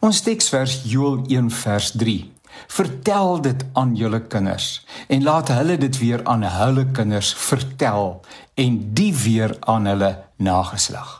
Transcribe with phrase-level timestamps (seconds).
[0.00, 2.20] Ons teksvers Joël 1 vers 3.
[2.72, 4.68] Vertel dit aan julle kinders
[5.12, 8.14] en laat hulle dit weer aan hulle kinders vertel
[8.62, 10.08] en die weer aan hulle
[10.40, 11.18] nageslag.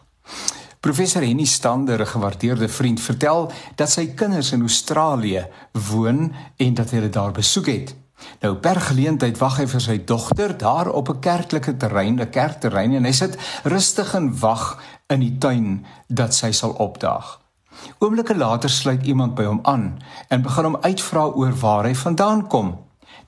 [0.81, 6.91] Professor Henny Stander, 'n gewaardeerde vriend, vertel dat sy kinders in Australië woon en dat
[6.91, 7.95] hy hulle daar besoek het.
[8.41, 12.95] Nou per geleentheid wag hy vir sy dogter daar op 'n kerklike terrein, 'n kerkterrein
[12.95, 17.41] en hy sit rustig en wag in die tuin dat sy sal opdaag.
[17.99, 22.47] Oomblikke later sluit iemand by hom aan en begin hom uitvra oor waar hy vandaan
[22.49, 22.79] kom.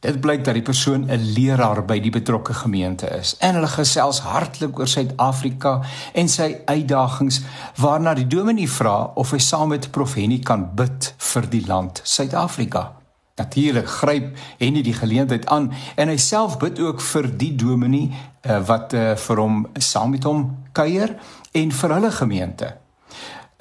[0.03, 3.37] Dit blyk dat die persoon 'n leraar by die betrokke gemeente is.
[3.39, 5.81] En hulle gesels hartlik oor Suid-Afrika
[6.13, 7.41] en sy uitdagings
[7.77, 12.01] waarna die dominee vra of hy saam met Prof Henny kan bid vir die land
[12.03, 12.93] Suid-Afrika.
[13.37, 18.59] Natuurlik gryp Henny die geleentheid aan en hy self bid ook vir die dominee uh,
[18.67, 21.15] wat uh, vir hom saam met hom kuier
[21.53, 22.82] en vir hulle gemeente.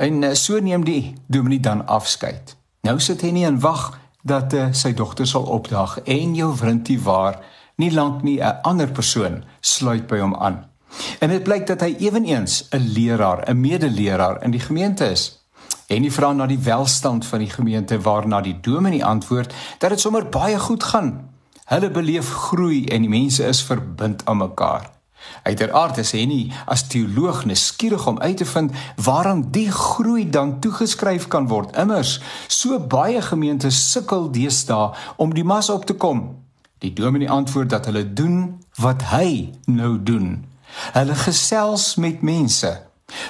[0.01, 2.55] En uh, so neem die dominee dan afskeid.
[2.81, 7.37] Nou sit Henny en wag dat uh, sy dogter sal opdaag en jou vrindie waar
[7.77, 10.65] nie lank nie 'n ander persoon sluit by hom aan.
[11.19, 15.45] En dit blyk dat hy ewenigs 'n leraar, 'n medeleraar in die gemeente is.
[15.87, 19.99] En hy vra na die welstand van die gemeente waarna die dominee antwoord dat dit
[19.99, 21.29] sommer baie goed gaan.
[21.65, 25.00] Hulle beleef groei en die mense is verbind aan mekaar.
[25.43, 30.59] Uiteraard is hy nie as teoloog nuuskierig om uit te vind waaraan die groei dan
[30.59, 31.75] toegeskryf kan word.
[31.77, 36.23] Immers, so baie gemeentes sukkel deesdae om die mas op te kom.
[36.81, 40.45] Die dominee antwoord dat hulle doen wat hy nou doen.
[40.93, 42.71] Hulle gesels met mense,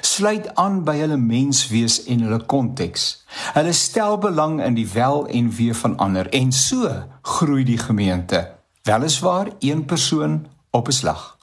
[0.01, 3.25] sluit aan by hulle menswees en hulle konteks.
[3.55, 8.45] Hulle stel belang in die wel en wee van ander en so groei die gemeente.
[8.83, 11.40] Weliswaar een persoon op 'n slag.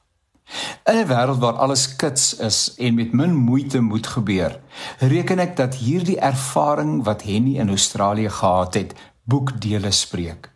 [0.84, 4.60] In 'n wêreld waar alles kits is en met min moeite moet gebeur,
[4.98, 10.50] reken ek dat hierdie ervaring wat Henny in Australië gehad het, boekdele spreek.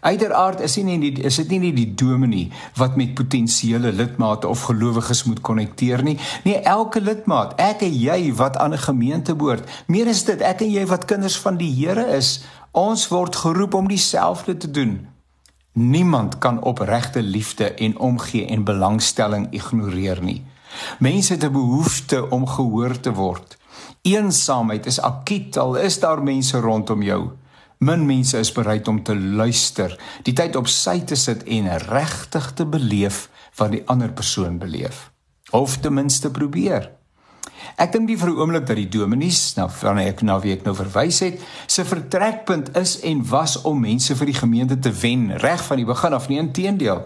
[0.00, 4.62] Uiteraard is dit nie is dit nie net die dominee wat met potensiële lidmate of
[4.62, 6.18] gelowiges moet konnekteer nie.
[6.44, 10.60] Nee, elke lidmaat, ek en jy wat aan 'n gemeente behoort, meer is dit ek
[10.60, 15.11] en jy wat kinders van die Here is, ons word geroep om dieselfde te doen.
[15.72, 20.44] Niemand kan opregte liefde en omgee en belangstelling ignoreer nie.
[20.98, 23.56] Mense het 'n behoefte om gehoor te word.
[24.02, 27.30] Eensaamheid is akut al is daar mense rondom jou.
[27.78, 32.52] Min mense is bereid om te luister, die tyd op sy te sit en regtig
[32.52, 35.10] te beleef wat die ander persoon beleef.
[35.50, 36.90] Of ten minste probeer.
[37.82, 40.62] Ek dink nie vir 'n oomblik dat die dominees, nou van ek na wie ek
[40.62, 45.36] nou verwys het, se vertrekpunt is en was om mense vir die gemeente te wen
[45.38, 47.02] reg van die begin af nie inteendeel.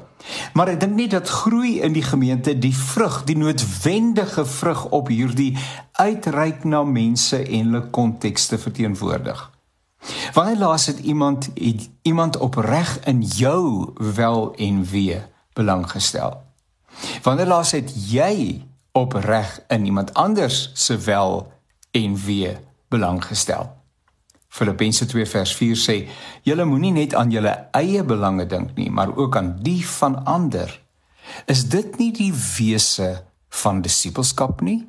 [0.53, 5.09] Maar ek dink nie dat groei in die gemeente die vrug, die noodwendige vrug op
[5.09, 5.56] hierdie
[5.92, 9.50] uitreik na mense en hulle kontekste verteenwoordig.
[10.34, 15.22] Wanneer laas het iemand het iemand opreg in jou wel en wee
[15.54, 16.42] belang gestel?
[17.22, 18.60] Wanneer laas het jy
[18.96, 21.52] opreg in iemand anders se wel
[21.90, 22.56] en wee
[22.88, 23.68] belang gestel.
[24.48, 26.08] Filippense 2 vers 4 sê:
[26.42, 30.80] "Julle moenie net aan julle eie belange dink nie, maar ook aan die van ander."
[31.46, 34.86] Is dit nie die wese van disippelskap nie?